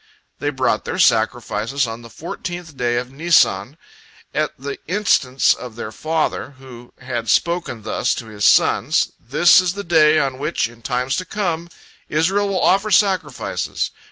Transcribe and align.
They 0.39 0.49
brought 0.49 0.83
their 0.83 0.97
sacrifices 0.97 1.85
on 1.85 2.01
the 2.01 2.09
fourteenth 2.09 2.75
day 2.75 2.95
of 2.97 3.11
Nisan, 3.11 3.77
at 4.33 4.51
the 4.57 4.79
instance 4.87 5.53
of 5.53 5.75
their 5.75 5.91
father, 5.91 6.55
who 6.57 6.91
had 7.01 7.29
spoken 7.29 7.83
thus 7.83 8.15
to 8.15 8.25
his 8.25 8.43
sons: 8.45 9.11
"This 9.19 9.59
is 9.61 9.73
the 9.73 9.83
day 9.83 10.17
on 10.17 10.39
which, 10.39 10.67
in 10.67 10.81
times 10.81 11.15
to 11.17 11.25
come, 11.25 11.69
Israel 12.09 12.49
will 12.49 12.61
offer 12.63 12.89
sacrifices. 12.89 13.91